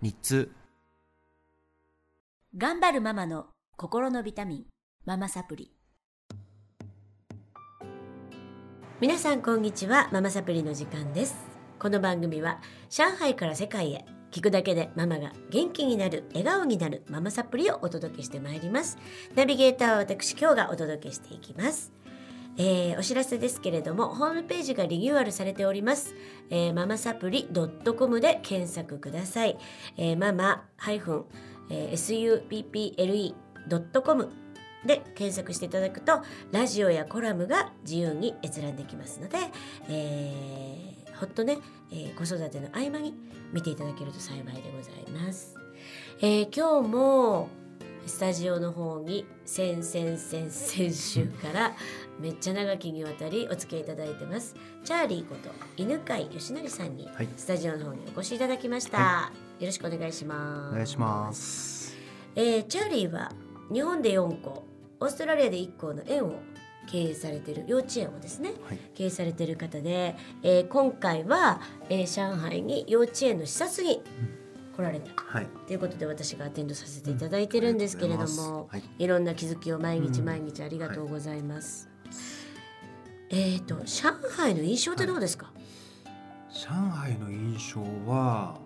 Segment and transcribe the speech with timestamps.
[0.00, 0.52] 日通
[2.56, 4.64] 頑張るママの心のビタミン
[5.04, 5.72] ママサプリ。
[9.00, 11.34] 皆さんこんにちはママサプリの時間です。
[11.80, 18.98] この番組は上海から世界へ聞くだけでママが元気になる笑顔になるママサプリをお届けしてまいります。
[19.34, 21.92] ナビゲーターは私今日がお届けしていきます。
[22.58, 26.14] えーお知らせですけれどもホームページがリニューアルされております、
[26.50, 27.48] えーママサプリ
[27.96, 29.56] .com で検索ください、
[29.96, 30.64] えーママ
[31.70, 34.28] supple.com
[34.84, 39.38] で検索していただくとラジオやコラムが自由に閲覧できますので、
[39.88, 41.58] えーほっとね、
[41.90, 43.14] えー子育ての合間に
[43.52, 45.56] 見ていただけると幸いでございます。
[46.20, 47.48] えー今日も
[48.08, 51.76] スタジオの方に先々先々週から
[52.18, 54.56] めっちゃ長きにわたりお付き合いいただいてます。
[54.84, 57.28] チャーリーこと犬飼義成さんにはい。
[57.36, 60.72] スタジオの方にお越しいただきました、はよろしくお願いします。
[60.72, 61.96] お願いします。
[62.34, 63.30] えーチャーリーは
[63.72, 64.64] 日本で4校
[65.00, 66.40] オーストラリアで1校の園を
[66.90, 68.78] 経営されている幼稚園をですねはい。
[68.94, 74.02] 経営されている方で、えー今回は、えー上海に幼稚園の視察に
[74.78, 75.10] 来られた。
[75.16, 75.46] はい。
[75.66, 78.82] ということで私がアテンドさせていただいてるんですけれども、うございはい。
[78.98, 80.24] いろんな気づきを毎日うん。
[80.24, 81.88] 毎日ありがとうございます。
[83.30, 85.52] えっ、と上海の印象ってどうですか、
[86.50, 88.58] 上海の印象は、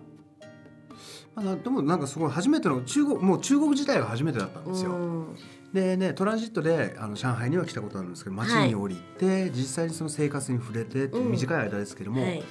[1.35, 4.91] まあ、なでもなんかすごい初めての中国もう中国自体が初めてだったんですよ。
[4.91, 5.35] うん。
[5.73, 11.31] でねトランジットであの上海には来たことあるんですけど街に降りて、実際にその生活に触れてうん。
[11.31, 12.43] 短い間ですけども、はい、や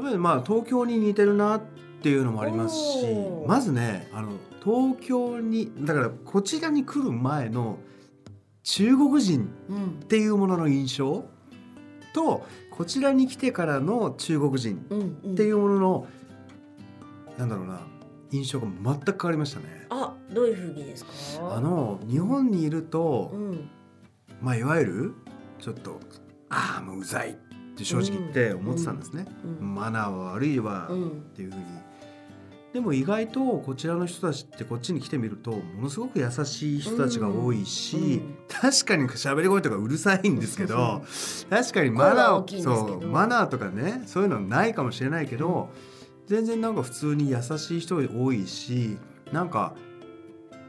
[0.00, 3.06] っぱりまあ東京に似てるなっていうのもありますし
[3.46, 4.32] まずねあの
[4.64, 7.78] 東京にだからこちらに来る前の
[8.62, 9.84] 中国人うん。
[10.02, 11.24] っていうものの印象
[12.14, 16.06] とこちらに来てからの中国人うんうん、っていうものの、
[17.38, 17.80] なんだろうな
[18.30, 19.86] 印象が全く変わりましたね。
[19.90, 21.04] あどういうふうにです
[21.38, 21.56] か？
[21.56, 23.70] あの日本にいると、うん。
[24.40, 25.14] まあいわゆる
[25.60, 26.00] ちょっと
[26.48, 27.34] ああもううざいっ
[27.76, 29.26] て正直言って思ってたんですね。
[29.60, 29.74] うん。
[29.74, 31.64] マナーは悪いわっうんていうふうに。
[32.74, 38.36] でも意外とこちらの人たちってこっちに来てみるとものすごく優しい人たちが多いし、うんうん。
[38.48, 41.04] 確かに喋り声とかうるさいんですけど
[41.48, 45.70] 確かにマナーそうマナーとかねそういうのないかもしれないけど、
[46.26, 48.98] 全然なんか普通に優しい人が多いし
[49.30, 49.76] なんか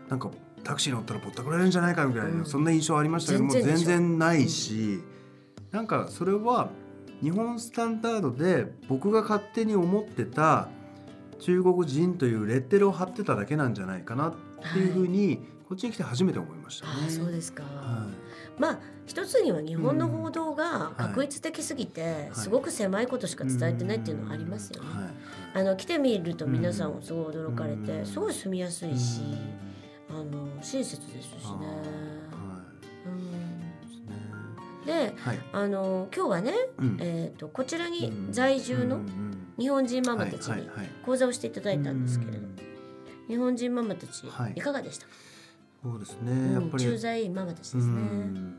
[0.07, 0.29] なんか
[0.63, 2.45] タクシー乗ったらぼったくられるんじゃないかみたいな、うん。
[2.45, 4.99] そんな印象ありましたけども全全然ないし、
[5.72, 6.69] なんかそれは
[7.23, 10.69] 日本スタンダードで僕が勝手に思ってた
[11.40, 14.34] 中国人というレッテルを貼ってただけなんじゃないかなっ
[14.73, 16.94] ていうふうに、こっちに来て初めて思いましたね。
[17.03, 18.07] ああそうですか、は
[18.57, 22.35] まあ一つには日本の報道が確一的すぎて、い。
[22.35, 24.90] すごく狭いことしか伝えてないっていうのはありますよね。
[24.90, 25.13] はい。
[25.62, 28.06] あの来てみると皆さんすごい驚かれて、うん。
[28.06, 29.22] すごい住みやすいし、
[30.09, 31.40] あの親切ですしね。
[31.41, 32.62] は
[33.07, 35.40] うん、でいはい。
[35.52, 36.97] あの今日はね、うん。
[37.00, 38.31] えー、とこちらにうん。
[38.31, 39.24] 在住のうんうん
[39.57, 40.89] 日本人ママたちにはいはいはい。
[41.05, 42.55] 講座をしていただいたんですけれども、うん。
[43.27, 44.53] 日本人ママたちはい。
[44.55, 45.05] いかがでした？
[45.05, 45.11] か、
[45.83, 47.83] そうですうんねやっぱり駐在ママたちですね。
[47.83, 48.55] うん。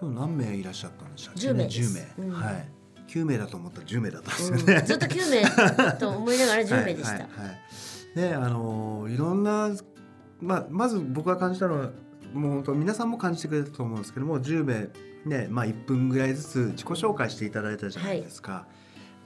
[0.00, 1.98] 今日何名いらっしゃったんでしたっけ10名です。
[1.98, 2.32] 10名、うん。
[2.34, 2.68] はい。
[3.08, 7.12] 9名だと思ったら10名だったんですうよね、んずっと9名と思いながら10名でした。
[7.12, 7.60] はいはいはい。
[8.16, 9.70] であのーいろんな、
[10.40, 11.90] まあ、まず僕が感じたのは
[12.34, 14.88] もう本当皆さんも感じてくれたと思うんですけども10名
[15.24, 18.66] ね、まあ、1分ぐらいずつ自己紹介していただいたじゃないですか。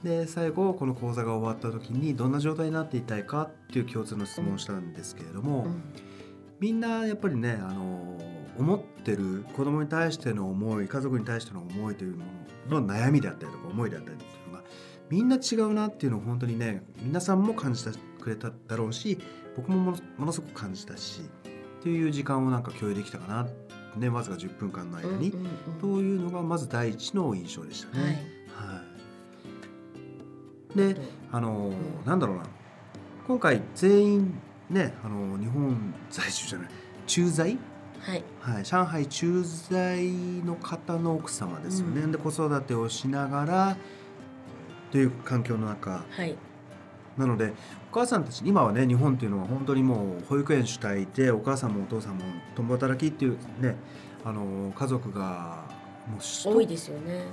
[0.03, 5.81] で最後この講座が終わった時にどんな状態になっていたいかっていう共通の質問をしたんですけれども、うん。
[6.59, 8.19] みんなやっぱりね、あの
[8.57, 12.25] 思ってる子供に対しての思い家族に対しての思いというも
[12.69, 14.63] のの悩みであったりとか思いであったりっていうのが
[15.09, 17.91] みんな違うなっていうのを本当にね皆さんも感じて
[18.21, 19.19] くれただろうし
[19.55, 21.21] 僕もものすごく感じたし
[21.79, 23.47] っていう時間をなんか共有できたかな
[23.97, 25.33] ねわずか10分間の間に、
[25.81, 28.07] というのがまず第一の印象でしたはい。
[28.07, 28.25] ね。
[28.53, 28.90] はい
[30.75, 30.95] で
[31.31, 32.05] あのうん。
[32.05, 32.43] なんだろうな。
[33.27, 34.33] 今回全員
[34.69, 36.69] ねあの日本在住じゃない。
[37.07, 37.57] 駐在、
[37.99, 38.23] はい。
[38.39, 40.11] はい、上海駐在
[40.45, 42.11] の方の奥様ですよね、うん。
[42.11, 43.77] で子育てをしながら
[44.91, 46.03] という環境の中。
[46.09, 46.35] はい。
[47.17, 47.53] なので
[47.91, 52.23] お母さんたち今はね日本っていうのは本当にもう保育園主体でお母さんもお父さんも
[52.55, 53.75] 共働きっていうね
[54.23, 55.65] あの家族が
[56.07, 57.13] もう多いですよね。
[57.13, 57.25] うん、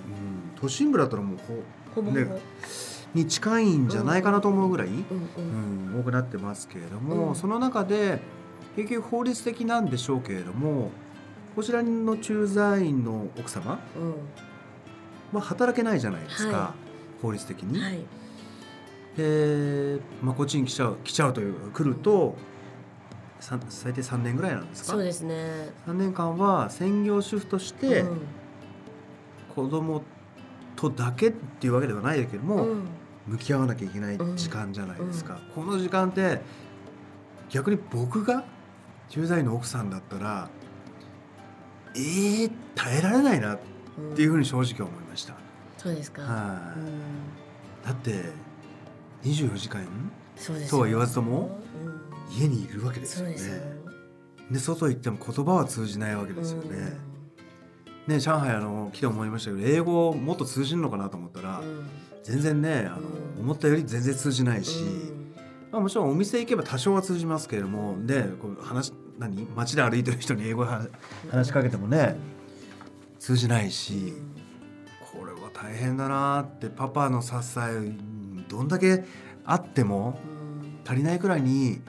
[0.61, 1.63] 都心部だったらもうほ
[1.95, 2.41] ほぼほぼ、ね
[3.15, 7.35] に近いんじゃないかなと思うぐらい、うんうんうん、多くなってますけれども、うん。
[7.35, 8.21] その中で
[8.77, 10.91] 結局法律的なんでしょうけれども
[11.57, 13.81] こちらの駐在員の奥様
[15.33, 16.75] は働けないじゃないですか、は
[17.23, 17.79] 法律的に。
[17.79, 18.05] うんはい。
[19.17, 22.37] で、まあ、こっちに来ちゃう来ちゃうという来ると
[23.41, 24.93] さ最低3年ぐらいなんですか？
[24.93, 25.71] そうですね。
[25.87, 28.21] 3年間は専業主婦としてうん。
[29.57, 30.03] 子供
[30.77, 32.85] とだけっていうわけではないけども、うん
[33.29, 36.41] 向き合わなきゃいけない時間じゃないですか、この時間って
[37.51, 38.45] 逆に僕が
[39.09, 40.51] 駐在員の奥さんだったら
[41.95, 43.59] えー、耐えられないなっ
[44.15, 45.35] ていうふうに正直思いました、
[45.77, 46.79] そうですか、はい。
[46.79, 47.01] うん。
[47.85, 48.25] だって
[49.25, 49.85] 24時間
[50.37, 52.39] そうは言わずともうん。
[52.39, 53.37] 家にいるわけですよね。
[54.51, 56.97] で外行っても言葉は通じないわけですよね、
[58.07, 61.91] ね上海あの来て思いましたけど英語もっと通じるのかなと思ったら、うんうん
[62.29, 63.43] 全然ねあの、うん。
[63.45, 65.35] 思ったより全然通じないし、うん。
[65.73, 69.47] まあ、もちろんお店行けば多少は通じますけれどもでこう話何？
[69.57, 70.89] 街で歩いてる人に英語で話
[71.31, 72.17] 話しかけてもね
[73.19, 74.13] 通じないし
[75.13, 79.05] これは大変だなってパパの支えうんどんだけ
[79.45, 80.81] あってもうん。
[80.87, 81.81] 足りないくらいに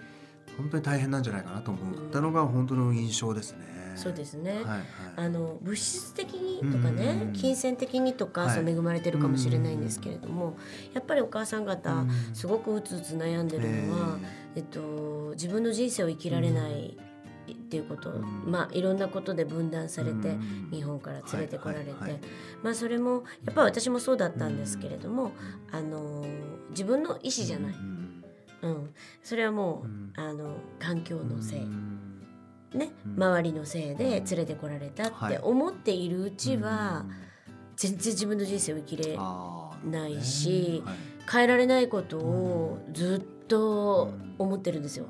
[0.57, 3.59] 本当に大変なんじゃないかなと思ったのが本当の印象ですね。
[3.95, 4.83] そうですね、はいはい。
[5.15, 8.56] あの物質的にとかね、うん金銭的にとか、はい。
[8.56, 10.57] そう恵まれてるかもしれないんですけれども、
[10.94, 14.18] やっぱりお母さん方、うんすごくうつうつ悩んでるのは、
[14.56, 14.59] え。
[14.62, 16.97] っと、自分の人生を生きられない
[17.51, 18.51] っていうこと、うん。
[18.51, 22.21] まあいろんなことで分断されて、うん日本から連れてこられて、はいはいはい。
[22.63, 25.31] まあそれもやっぱり私もそうだったんですけれども、
[25.71, 26.25] あの
[26.71, 28.24] 自分の意思じゃない、うん
[28.62, 28.89] うん、
[29.24, 30.13] それはもう、うん。
[30.15, 32.00] あの環境のせい、うん
[32.74, 33.24] ね、うん。
[33.24, 37.06] 周りのせいで連れてこられたって思っているうちは、
[37.75, 39.18] 全然自分の人生を生きれ
[39.89, 40.95] ないしはい。
[41.31, 45.06] 変えられないことをずっと思ってるんですよ。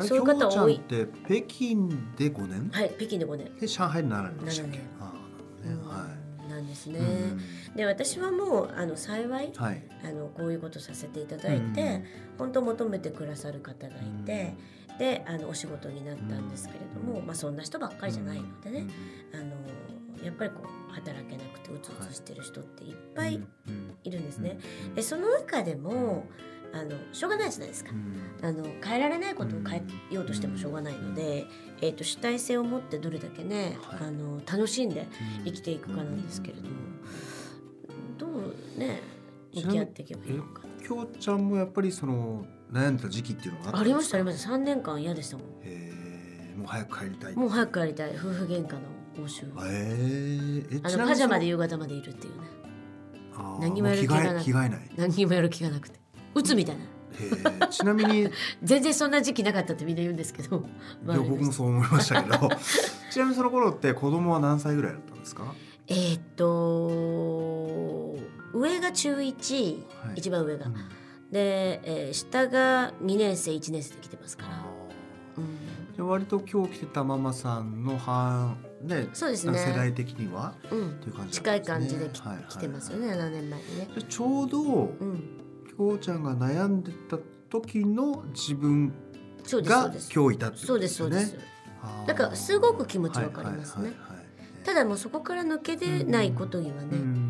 [0.00, 2.70] そういう方多いって北京で5年？
[2.72, 5.98] はい、北京で5年、で上海で7年でしたっけ？7年あーなるほどね。
[5.98, 6.06] は
[6.46, 6.50] い。
[6.50, 7.00] なんですね。
[7.82, 9.82] うんで私はもうあの幸いはい。
[10.04, 12.04] あのこういうことさせていただいて、
[12.38, 14.54] 本当求めてくださる方がいて、
[14.98, 18.86] であのお仕事になったんですけれども、まあ、そんな人ばっかりじゃないのでね、
[19.32, 23.40] あのやっぱりこう働けなくてうつうつしてる人っていっぱい
[24.04, 24.58] いるんですね。
[24.94, 26.26] でその中でも
[26.72, 27.92] あのしょうがないじゃないですか。
[28.42, 31.46] あの変えられないことを変えようとしてもしょうがないので、
[31.80, 34.08] えー、と主体性を持ってどれだけね、はい。
[34.08, 35.06] あの楽しんで
[35.44, 36.78] 生きていくかなんですけれども、どう
[38.76, 39.00] ね
[39.54, 40.62] 向き合っていけばいいのか。
[40.86, 44.50] 京ちゃんもやっぱりその悩んでた時期っていうのがありましたありまました。
[44.50, 45.46] 3年間嫌でしたもん。
[45.46, 47.34] へえもう早く帰りたい。
[47.36, 48.10] もう早く帰りたい。
[48.16, 48.80] 夫婦喧嘩の
[49.16, 49.46] 報酬。
[49.66, 52.46] へええあのパジャマでそ夕方までいるっていうね。
[53.36, 54.90] あー何もやる気がな着替え着替えない。
[54.96, 55.98] 何にもやる気がなくて。
[56.34, 57.66] うつみたいな。
[57.68, 58.28] ちなみに
[58.62, 60.64] 全然そんな時期なかったってみんな言うんですけど。
[61.04, 62.48] まあ僕もそう思いましたけど。
[63.10, 65.54] ちなみにその頃って子供は何歳ぐらいだったんですか？
[65.88, 68.07] えーっと
[68.52, 70.18] 上が中1、はい。
[70.18, 70.74] 一番上が、うん。
[71.30, 74.64] で、えー下が2年生1年生で来てますから、
[75.36, 79.58] うん、で割と今日来てたママさんの半ねそうですね。
[79.58, 80.54] 世代的には？
[80.70, 80.90] うん。
[80.90, 83.08] っていう感じ近い感じでき,、はいはい来てますよね。
[83.12, 83.88] 7年前にね。
[83.94, 85.22] でちょうどうん、
[85.76, 87.18] 京ちゃんが悩んでた
[87.50, 89.92] 時の自分が。
[90.14, 91.28] 今日いたってそうでことです。
[91.28, 91.44] すよね
[92.06, 93.88] だからすごく気持ちわかりますね。
[93.88, 94.64] はいはいはいはい。
[94.64, 97.27] ただもうそこから抜け出ないことにはね、うん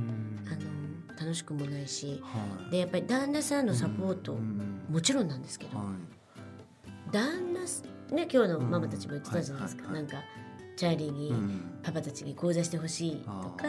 [1.18, 2.70] 楽しくもないしはい。
[2.70, 7.12] でやっぱり旦那さんのサポート、うんもちろんなんですけど、はい。
[7.12, 9.94] 旦那すね今日のママたちも言ってたじゃないですか、うん。
[9.94, 10.28] はいはいなんか
[10.76, 11.78] チャーリーに、うん。
[11.82, 13.66] パパたちに講座してほしいとあか、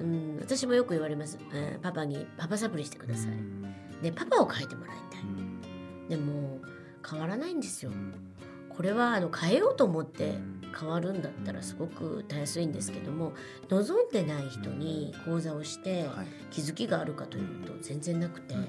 [0.00, 3.62] うん、私もよく言われます、えーパパにパパサプリしてください、うん。
[4.02, 6.08] でパパを変えてもらいたい、うん。
[6.08, 6.60] でも
[7.08, 8.14] 変わらないんですよ、うん。
[8.70, 10.38] これはあの変えようと思って
[10.78, 13.32] 変わるんだったらすごくたやすいんですけども
[13.68, 16.26] 望んでない人に講座をしてはい。
[16.50, 18.54] 気づきがあるかというと全然なくて。
[18.54, 18.68] うん。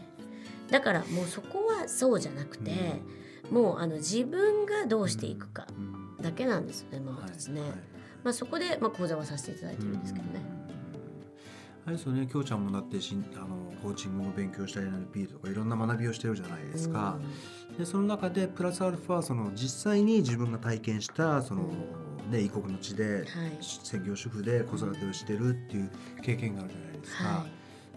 [0.69, 3.01] だからもうそこはそうじゃなくて
[3.51, 6.21] もうあの自分がどうしていくかうん。
[6.21, 7.61] だけなんですよねママたちね。
[8.23, 10.63] まあそこでまあ講座はさせていただいてるんですけどね。
[11.85, 12.65] あれですよね、きょうちゃん。
[12.65, 13.25] もだってしん。
[13.35, 15.69] あのコーチングの勉強したり NLP とかいろん。
[15.69, 17.19] な学びをしてるじゃないですか。
[17.77, 21.63] でその中でプラスアルファその実際に自分が体験したその、
[22.29, 23.25] ね異国の地ではい。
[23.61, 27.23] 専業主婦で子育てをしてるっていう経験があるじゃないですか。
[27.23, 27.45] は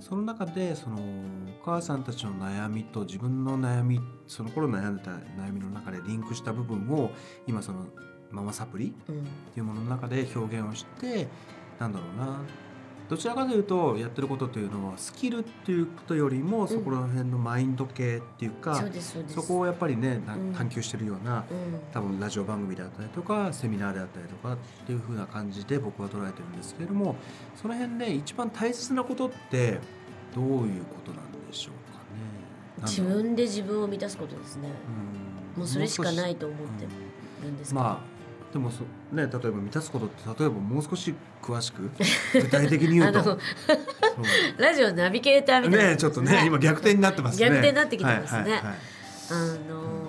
[0.00, 7.10] その中でそのお母さんたちの悩みと自分の悩みその頃悩んでた悩みの中でリンクした部分を
[7.46, 7.86] 今その
[8.30, 9.14] ママサプリうん。
[9.16, 9.18] っ
[9.54, 11.28] ていうものの中で表現をして
[11.78, 12.40] なんだろうな
[13.08, 18.82] どちらかというとやってることというのはスキルっていうことよりもそこら辺のマインド系っていうか、
[19.28, 20.20] そこをやっぱりね
[20.54, 21.80] 探求してるようなうん。
[21.92, 27.16] 多分ラジオ番組であったりとかセミナーであったりとかっていう風な感じで僕は捉えてるんですけれども
[27.54, 29.78] その辺で一番大切なことって
[30.34, 31.98] どういうことなんでしょうか
[32.82, 32.88] ね。
[32.88, 34.68] 自分で自分を満たすことですね。
[35.56, 35.60] うん。
[35.60, 36.88] もうそれしかないと思ってし
[37.42, 38.15] るんですまあ
[38.56, 41.90] でもそね例えば満たすことって例えばもう少し詳しく
[42.32, 43.38] 具体的に言うと。
[44.56, 47.46] ラジオナビゲーターみたいな、ねちょっとね今逆転になってますね。
[47.46, 48.40] 逆転になってきてますね。
[48.40, 48.74] はいはいはい。
[49.30, 49.34] あ
[49.70, 50.06] のー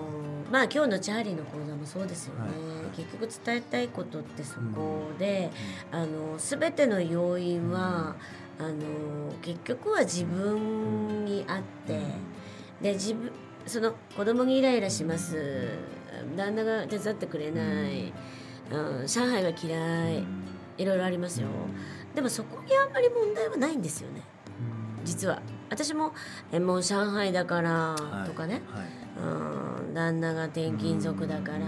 [0.49, 2.49] まあ今日のチャーリーの講座もそうですよね、はい。
[2.49, 5.51] はい結局伝えたいことってそこで、
[5.91, 8.15] あの全ての要因は、
[8.57, 8.73] あの
[9.41, 11.99] 結局は自分にあって、
[12.81, 13.29] で自分
[13.67, 15.67] その子供にイライラします。
[16.35, 18.13] 旦那が手伝ってくれない、
[18.71, 20.25] うん、上海が嫌い、
[20.77, 21.47] いろいろありますよ、
[22.13, 24.21] でもそこにあんまり問題はないんですよね。
[25.03, 25.41] 実は。
[25.69, 26.13] 私も
[26.51, 27.95] えもう上海だから
[28.25, 28.85] とかね、はい。
[29.87, 31.59] うん、旦那が転勤族だから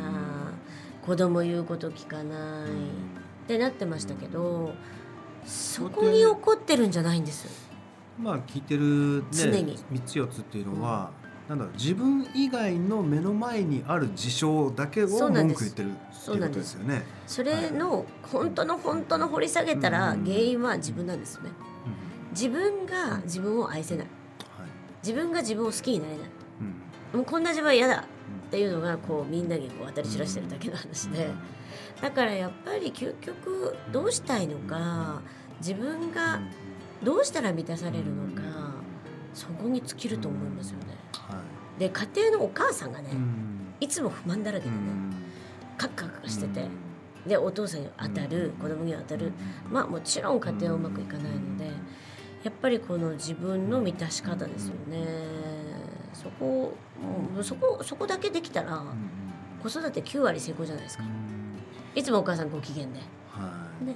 [1.06, 2.70] 子供言うこと聞かない。
[2.70, 4.74] ってなってましたけど
[5.44, 7.46] そこに起こってるんじゃないんです。
[7.46, 7.52] よ。
[8.20, 9.78] まあ聞いてるね常に。
[9.92, 11.12] 3つ4つっていうのは、
[11.50, 17.04] なんだろう自分以外の目の前にある事象だけを文句言ってるっていうことですよね。
[17.26, 20.24] それの本当の本当の掘り下げたらうん。
[20.24, 21.50] 原因は自分なんですよね。
[21.88, 22.30] うん。
[22.32, 24.06] 自分が自分を愛せない。
[24.06, 24.68] はい。
[25.02, 26.30] 自分が自分を好きになれない。
[27.14, 27.20] うん。
[27.20, 28.06] もうこんな自分は嫌だ
[28.48, 31.32] っていうのがこうみんなにこう当たり散らしてるだけの話で。
[32.00, 35.22] だからやっぱり究極どうしたいのか
[35.60, 36.40] 自分が
[37.04, 38.42] どうしたら満たされるのか
[39.34, 40.86] そこに尽きると思いますよね。
[41.14, 41.42] は
[41.78, 43.76] で家庭のお母さんがねいうん。
[43.80, 44.78] いつも不満だらけでね
[45.78, 46.66] カッカッカしてて
[47.26, 49.32] でお父さんに当たる子供に当たる。
[49.70, 51.66] まあもちろん家庭はうまくいかないので
[52.44, 55.06] やっぱりこの自分の満たし方ですよね。
[56.14, 56.74] そこ
[57.42, 58.84] そこそこだけできたら
[59.62, 61.04] 子育て9割成功じゃないですか。
[61.96, 63.00] いつもお母さんご機嫌で。
[63.32, 63.86] はい。
[63.86, 63.96] ね。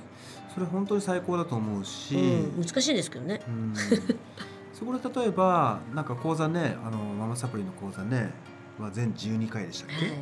[0.54, 3.42] それ本当に最高だと思うし、うん、難しいですけどね。
[4.84, 8.32] うんそこで例えばなんか講座ねあのママサプリの講座ね
[8.80, 10.16] は全12回でしたっけ、はい。
[10.16, 10.18] やっ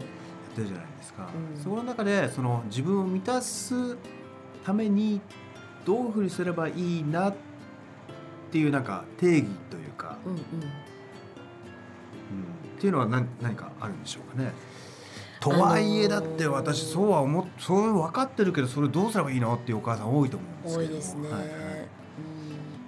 [0.55, 1.63] てるじゃないですか、うん。
[1.63, 3.97] そこの中でその自分を満たす
[4.63, 5.21] ために
[5.85, 7.35] どういうふうにすればいいなっ
[8.51, 10.37] ていうなんか定義というか、うんうん。
[10.37, 10.43] うん。
[10.43, 10.45] っ
[12.79, 14.51] ていうのは何何かあるんでしょうかね。
[15.39, 19.55] とはいえだって私そうは思っそう分かってるけどそれどうすればいいの？
[19.55, 20.89] っていうお母さん多いと思うんですけど。
[20.89, 21.29] 多いですね。
[21.31, 21.49] はいはい。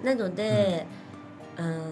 [0.00, 0.06] うん。
[0.06, 0.86] なので、
[1.56, 1.90] あの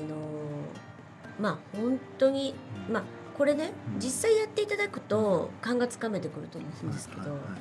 [1.40, 2.54] まあ本当に
[2.90, 3.02] まあ
[3.36, 4.00] これね、うん。
[4.00, 7.58] 実際やっていただくと勘がつかめてくると思うんですけど、はいはいはい。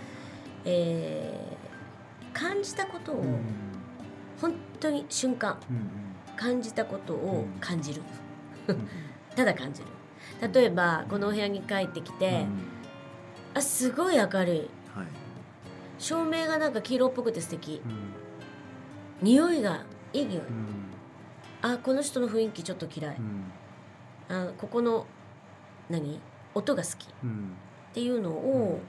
[0.66, 1.62] えー
[2.34, 3.40] 感じたことをうん。
[4.40, 5.90] 本当に瞬間うん
[6.38, 8.02] 感じたことを感じる、
[8.68, 8.88] うん
[9.36, 9.88] ただ感じる。
[10.52, 12.46] 例えばこのお部屋に帰ってきて、
[13.54, 14.58] あすごい明るい。
[14.58, 14.68] はい。
[16.00, 17.82] 照明がなんか黄色っぽくて素敵。
[17.86, 19.26] うん。
[19.26, 20.44] 匂いがいい匂い。
[20.44, 20.81] うん
[21.62, 23.16] あこの人の雰囲気ちょっと嫌い。
[23.18, 24.36] うん。
[24.36, 25.06] あここの
[25.90, 26.20] 何？
[26.54, 27.06] 音が好き。
[27.06, 27.52] っうん。
[27.94, 28.80] ていうのを、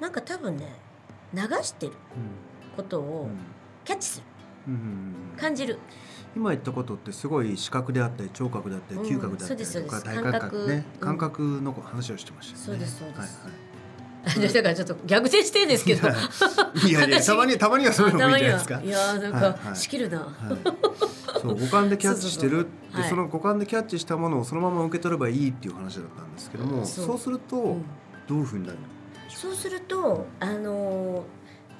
[0.00, 0.68] なんか多分ね
[1.32, 1.92] 流してる
[2.76, 3.28] ことを
[3.84, 4.24] キャッチする。
[4.68, 4.74] うん。
[4.74, 5.78] うん感じる。
[6.36, 9.06] 今言ったことってすごい視覚であったり聴覚であったりうん。
[9.06, 10.66] 嗅覚であったりとか体感覚。
[10.68, 10.84] ね。
[11.00, 12.64] 感覚の話をしてましたよね。
[12.64, 13.08] そうですそう
[14.40, 14.54] です。
[14.54, 16.08] だからちょっと逆転してるんですけど。
[16.88, 18.80] いやいやたまにたまにはそういうのもいいんじゃないですか。
[18.80, 19.76] いやーなんはいかはい。
[19.76, 21.13] 仕切るな、はい
[21.48, 22.66] そう五感でキャッチしてる。
[23.08, 27.18] その五感でキャッチしたものをそのまま受け取ればいいっていう話だったんですけどもそう。
[27.18, 27.84] するとうん。
[28.26, 28.78] どういうふうになる
[29.28, 31.22] そうするとあのー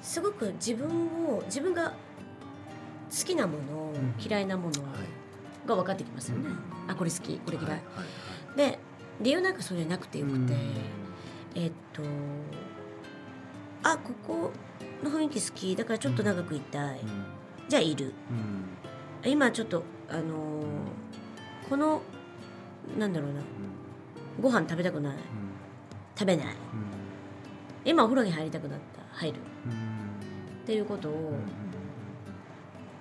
[0.01, 0.87] すごく自分
[1.27, 1.93] を自分が
[3.09, 4.13] 好きなもの、うん。
[4.19, 7.81] 嫌いなものはいが分かってきますよね、うんあこれ好きこれ嫌い、
[8.55, 8.77] で
[9.19, 10.49] 理由なんかそれなくてよくて、うん。
[11.55, 12.03] えっと
[13.81, 14.51] あここ
[15.03, 17.25] の雰囲気好きだからちょっと長くいたい、うん。
[17.67, 18.13] じゃあいる。
[18.29, 18.84] うん
[19.25, 20.65] 今ちょっとあのー
[21.69, 22.01] この
[22.97, 23.41] なんだろうな。
[24.39, 25.13] ご飯食べたくない。
[25.13, 25.19] うん
[26.17, 26.45] 食べない。
[26.45, 26.51] うん
[27.83, 29.01] 今お風呂に入りたくなった。
[29.17, 29.39] 入る。
[29.65, 29.71] うん
[30.61, 31.39] っていうことをうん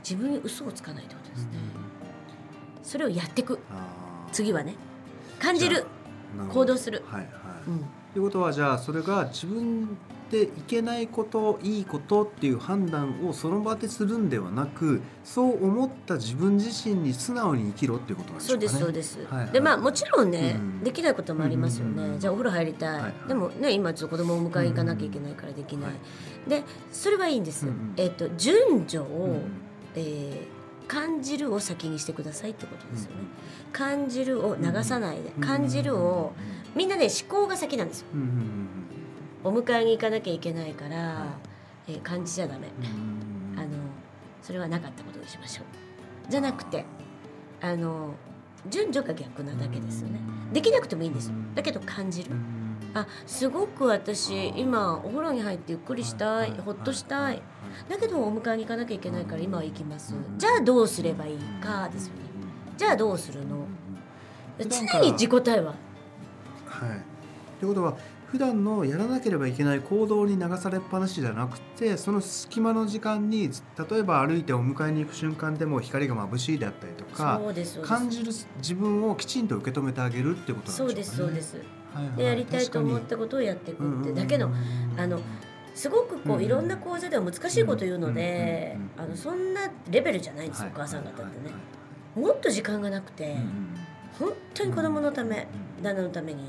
[0.03, 3.59] 自分に嘘をつかないってことですね、うんそれをやっていく
[4.33, 4.77] 次はね。
[5.39, 5.87] 感じる。
[6.53, 7.03] 行動する。
[7.07, 7.31] はいはい。
[7.67, 7.79] うん。
[8.13, 9.97] ということはじゃあそれが自分
[10.35, 18.69] でいけないこといいことっていう判断をその場でするんではなくそう思った自分自身に素直に生きろっていうことなんでしょうかね。
[18.69, 19.53] そうですそうです、はいはい。
[19.53, 20.83] でまあもちろんね、うん。
[20.83, 23.13] できないこともありますよね、うんうんうんじゃあお風呂入りたい、はいはい。
[23.29, 25.95] でもね今ちょっと子供をお迎えに行かなきゃいけないからできない、はい
[26.49, 26.63] で
[26.93, 27.95] それはいいんです、うんうん。
[27.97, 29.41] えっ、と順序を、うん
[29.95, 33.23] えー感じるを先にしてくださいってことですよね、
[33.73, 36.35] 感じるを流さないで、感じるを
[36.75, 38.09] みんなね思考が先なんですよ。
[38.15, 38.74] うんうんうん
[39.45, 41.27] お迎えに行かなきゃいけないから、は
[41.87, 42.69] えー感じちゃダメ、
[43.57, 43.69] あの
[44.43, 46.31] それはなかったことにしましょう。
[46.31, 46.85] じゃなくて
[47.61, 48.15] あの
[48.71, 50.19] 順序が逆なだけですよね。
[50.53, 51.35] できなくてもいいんですよ。
[51.55, 52.31] だけど感じる。
[52.33, 52.65] うん
[52.97, 57.43] あすごく私今お風呂に入ってゆっくりしたいほっとしたい。
[57.89, 60.15] だけどお迎えに行かなきゃいけないから今は行きます。
[60.39, 62.21] じゃあどうすればいいかですよね。
[62.77, 63.67] じゃあどうするの？
[64.59, 65.67] 常に自己対話。
[65.67, 67.01] はい。
[67.59, 67.97] ということは
[68.31, 73.51] 普段のやらなければいけない行動に流されっぱなしじゃなくてその隙間の時間に
[73.91, 77.41] 例えば歩いてお迎えに行く瞬間でも光が眩しいであったりとか
[77.83, 81.35] 感じる自分をきちんと受け止めてあげるってことなんそうでしょうかね。
[81.37, 81.95] ですそうです。
[81.95, 84.51] はいはいでやりたいと思っ確たことをやっていくってだけど
[84.97, 85.21] あの
[85.77, 91.55] すごくこううんいろんな講座では難しいこと言うのでうんあのそんなレベルじゃないんですよお母さん方ってね。
[92.17, 93.37] もっと時間がなくて
[94.19, 95.47] 本当に子供のため
[95.83, 96.45] 旦那のために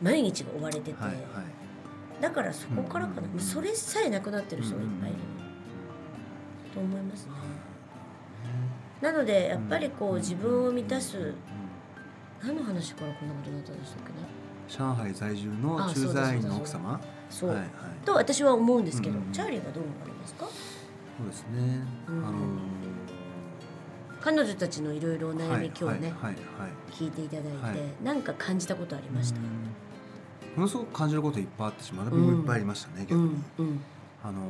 [0.00, 1.02] 毎日が追われてて。
[1.02, 1.20] はいはい。
[2.20, 3.28] だからそこからかな。
[3.32, 5.18] うんそれさえなくなってる人がいっぱいいる
[6.74, 7.32] と思いますね。
[9.00, 11.34] なのでやっぱりこう自分を満たす。
[12.42, 14.18] 何の話からこんなことになったんでしたっけね。
[14.68, 17.00] 上海在住のあ駐在員の奥様？
[17.30, 17.68] そう、はいはい。
[18.04, 20.46] と私は思うんですけど、うんチャーリーはどう思われますか？
[20.46, 21.82] そうですね。
[22.08, 22.38] うんあの
[24.20, 26.32] 彼女たちのいろいろお悩み、今日ね、はいはい。
[26.32, 26.34] はい
[26.90, 27.78] 聞いていただいて、はい。
[28.02, 29.38] なんか感じたことありました、
[30.58, 33.80] ものすごく感じることいっぱいあってし学びもいっぱいありましたね、逆うに、んうん。
[34.24, 34.44] あのー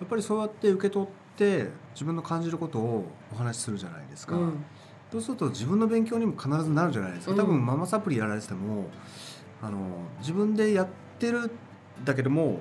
[0.00, 4.64] やっぱりそうやって受け取って自分の感じることをお話しするじゃないですか、うん。
[5.12, 7.38] そうすると自分の勉強にも必ずなるじゃないですか、うん。
[7.38, 8.86] 多分ママサプリやられてても
[9.62, 9.78] あの
[10.20, 11.50] 自分でやってるん
[12.04, 12.60] だけども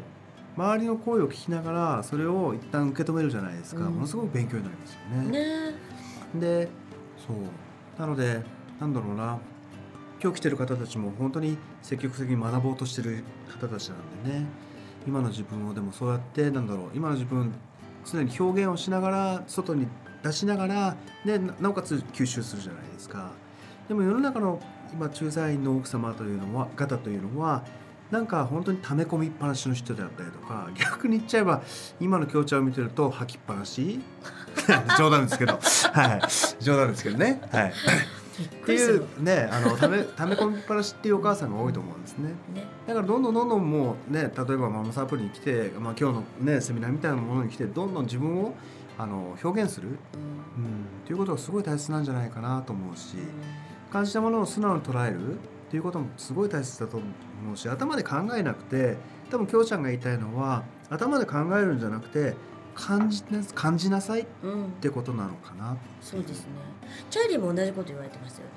[0.57, 3.93] 周りの声を聞きながらそれを一旦受け止めるじゃないですか、うん。
[3.93, 5.31] ものすごく勉強になりますよね。
[5.31, 5.75] ね。
[6.35, 6.69] で
[7.17, 7.37] そう。
[7.99, 8.43] なので
[8.79, 9.37] なんだろうな
[10.21, 14.45] 今日来てる方たちも本当に積極的に学ぼうとしてる方たちなんでね。
[15.07, 16.89] 今の自分をでもそうやってなんだろう。
[16.93, 17.53] 今の自分
[18.05, 19.87] 常に表現をしながら外に
[20.21, 23.31] 出しながらでなおかつ吸収するじゃないですか。
[23.87, 24.59] でも世の中の
[24.93, 27.63] 今駐在員の奥様というのは方というのは
[28.11, 31.61] なんか本当に溜め込みっぱなしの人であったりとか逆に言っちゃえば
[31.99, 34.01] 今の強調を見てると吐きっぱなし。
[34.97, 35.59] 冗談ですけど。
[35.93, 36.21] はい。
[36.63, 37.41] 冗談ですけどね。
[37.51, 37.73] はい。
[38.43, 42.29] っていうねあのため ため込みっぱなしっていうお母さんが多いと思うんですね。
[42.53, 42.67] ね。
[42.87, 48.55] だからどんどんどんどんもうね例えばママサプリに来て、まあ、今日のねセミナーみたいなものに来てどんどん自分を
[48.97, 49.93] あの表現する、うん。
[49.93, 49.97] うん、っ
[51.05, 53.17] ていうことがすごい大切なんじゃないかなと思うし
[53.91, 55.35] 感じたものを素直に捉える。
[55.69, 58.97] っていうこともすごい大切だと思うし頭で考えなくて
[59.29, 62.33] 多分きょうちゃんが言いたいのは頭で考えるんじゃなくて
[62.75, 65.75] 感じな感じなさいっうん、うんてことなのかな。
[66.01, 66.47] そうですね。
[67.09, 68.51] チャーリーも同じこと言われてますよね。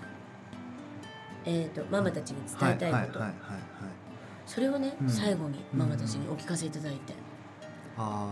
[1.44, 3.32] えっ、とママたちに伝えたいこと、はいはいはいはいはい
[4.46, 5.08] それをね、うん。
[5.08, 7.14] 最後にママたちにお聞かせいただいて、
[7.96, 8.26] あ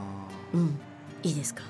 [0.53, 0.79] うん、
[1.23, 1.63] いいですか？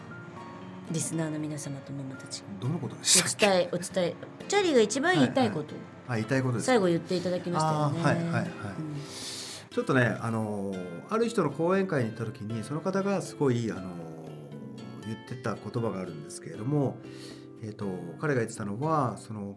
[0.91, 2.43] リスナーの皆様とママたち。
[2.43, 4.15] ーどのことでしたっおけ伝えお伝え。
[4.49, 5.75] チャーリーが一番言いたいこと、
[6.09, 8.03] あ言いたいことです最後言っていただきましたよね。
[8.03, 8.45] はいはいはい。
[8.45, 8.51] うん
[9.71, 13.85] ちょっとね、あのーある人の講演会に行った時にその方がすごい、あのー
[15.07, 16.99] 言ってた言葉があるんですけれども、
[17.63, 17.87] えー、と
[18.21, 19.57] 彼が言ってたのはその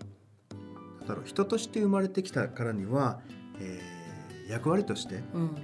[1.08, 3.20] だろう人として生まれてきたからには、
[3.60, 4.04] えー
[4.50, 5.56] 役割としてうん。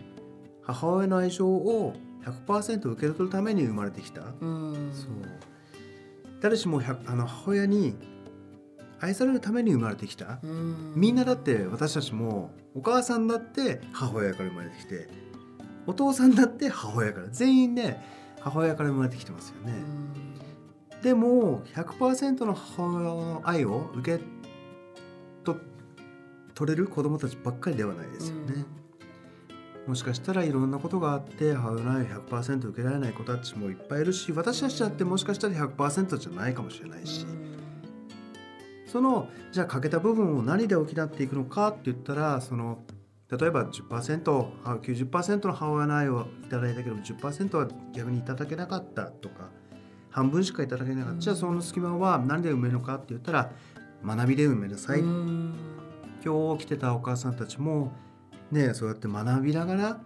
[0.64, 1.94] 母親の愛情を
[2.48, 4.92] 100%受け取るために生まれてきた、うん。
[4.94, 5.12] そう。
[6.42, 7.96] 誰しも100あの母親に
[9.02, 10.94] 愛されるために生まれてきた、うん。
[10.96, 15.08] みんなだって私たちもお母さんだって母親から生まれてきて
[15.88, 18.04] お父さんだって母親から全員ね
[18.42, 19.74] 母親から生まれてきてますよね、
[21.02, 24.24] でも100%の母親の愛を受け
[25.44, 25.60] 取
[26.54, 28.66] 取れる子供たちばっかりではないですよね、
[29.88, 37.26] もしかしたらいろんなことがあって母親の愛を100%受けられない子たちもいっぱいいるし私たちだってもしかしたら100%じゃないかもしれないし、
[38.92, 42.80] そのじゃあ欠けた部分を何で補っていくのかって言ったらその
[43.32, 49.52] 例えば 10%90% の母親の愛をいただいたけど10%は逆にいただけなかったとか
[50.10, 51.20] 半分しかいただけなかった、うん。
[51.20, 53.52] じゃあその隙間は何で埋めるのかって言ったら
[54.04, 55.54] 学びで埋めなさい、うん。
[56.26, 57.92] 今日来てたお母さんたちも
[58.52, 60.00] ねそうやって学びながら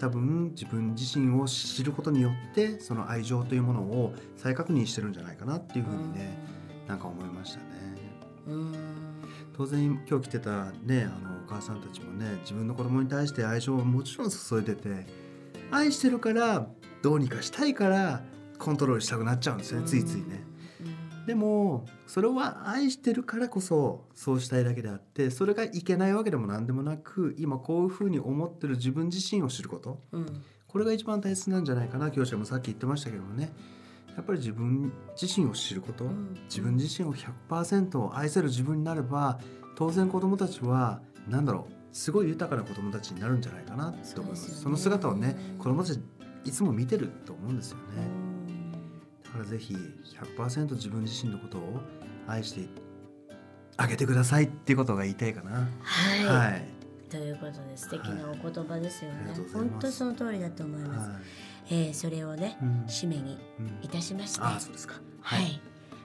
[0.00, 6.36] 多分自分自身を知ることによってその愛情というものを再確認してるんじゃないかなっていうふうにね、
[6.88, 7.77] なんか思いましたね。
[8.48, 8.74] うん。
[9.56, 15.06] 当然今日来てたねあのお母さんたちもね自分の子供に対して愛情をもちろん注いでて
[15.70, 16.68] 愛してるから
[17.02, 18.22] どうにかしたいから
[18.58, 20.44] コントロールしたくなっちゃうんですよねついついね。
[21.26, 30.00] でもそれは愛してるからこそそうしたいだけであってそれがいけないわけでも何でもなく今こういうふうに思ってる自分自身を知ること。
[30.12, 30.42] うん。
[30.68, 33.50] これが一番大切なんじゃないかな教師もさっき言ってましたけどもね
[34.18, 36.34] やっぱり自分自身を知ること、ん。
[36.48, 39.38] 自分自身を100%愛せる自分になれば
[39.76, 44.50] 当然子どもたちは何だろうすごい豊かな子どもたちになるんじゃないかなと思います。
[44.50, 44.56] ね。
[44.56, 46.00] その姿をね子どもたち
[46.44, 47.82] いつも見てると思うんですよね。
[49.22, 49.76] だからぜひ
[50.36, 51.80] 100%自分自身のことを
[52.26, 52.68] 愛して
[53.76, 55.68] あげてくださいっていうことが言いたいかな。
[55.80, 56.68] はい、はい。
[57.08, 59.18] ということで素敵なお言葉ですよね。
[59.20, 61.20] ありがとうござい本当その通りだと思います、は
[61.70, 62.64] えーそれをねい。
[62.64, 64.94] うん締めにうんいたしましてああ、そうですか。
[65.20, 65.60] はい、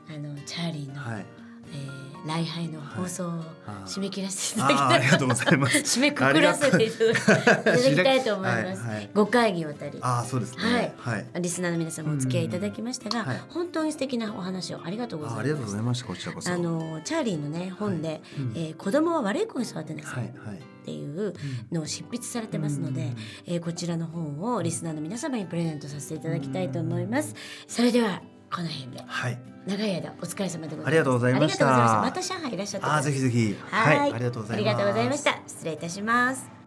[0.10, 1.26] あのチャーリーの、はい。
[1.74, 3.44] えー礼拝の放送を
[3.86, 5.78] 締め切らせていただきああ、たい、ありがとうございます。
[6.00, 8.96] 締めくくらせていただきいたいと思います、はい。
[8.96, 9.10] はい。
[9.14, 10.64] 5回にわたりああ、そうですね。
[10.64, 11.18] はい。
[11.18, 11.42] はい。
[11.42, 13.42] リスナーの皆さんもお付き合いいただきましたが、うんはい。
[13.50, 15.38] 本当に素敵なお話をありがとうございます。
[15.40, 16.06] あありがとうございました。
[16.06, 16.50] こちらこそ。
[16.54, 18.54] あのチャーリーのね本で、うん。
[18.56, 20.26] えー子供は悪い子に育てなさはい。
[20.26, 20.58] いはい。
[20.58, 21.34] っていう
[21.74, 23.16] のを執筆されてますので、うん。
[23.48, 27.36] えーこちらの本をリスナーの皆様にプレゼントさせていただきたいと思います。
[27.68, 28.22] それでは
[28.54, 29.38] この辺ではい。
[29.66, 30.88] 長い間お疲れ様でございます。
[30.88, 32.36] ありがとうございましたありがとうございました。
[32.36, 33.58] また上海いらっしゃってくあぜひぜひ。
[33.72, 34.14] はいはい。
[34.14, 34.54] ありがとうございます。
[34.54, 35.42] ありがとうございました。
[35.48, 36.64] 失礼いたします。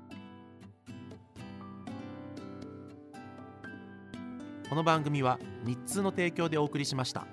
[4.68, 7.26] この番組は日通の提供でお送りしました